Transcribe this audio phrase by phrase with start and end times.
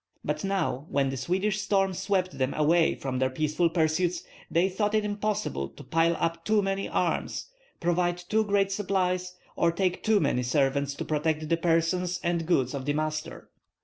[0.23, 4.95] But now when the Swedish storm swept them away from their peaceful pursuits, they thought
[4.95, 10.19] it impossible to pile up too many arms, provide too great supplies, or take too
[10.19, 13.51] many servants to protect the persons and goods of the master.